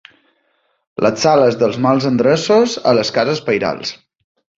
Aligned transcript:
Les 1.05 1.19
sales 1.25 1.57
dels 1.63 1.77
mals 1.87 2.07
endreços 2.11 2.77
a 2.93 2.95
les 3.01 3.13
cases 3.19 3.43
pairals. 3.51 3.93